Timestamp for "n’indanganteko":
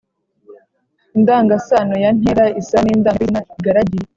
2.85-3.37